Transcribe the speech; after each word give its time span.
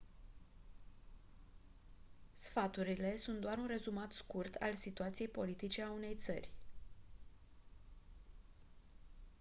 sfaturile 2.33 3.15
sunt 3.15 3.39
doar 3.41 3.57
un 3.57 3.67
rezumat 3.67 4.11
scurt 4.11 4.55
al 4.55 4.73
situației 4.73 5.27
politice 5.27 5.81
a 5.83 5.91
unei 5.91 6.15
țări 6.15 6.49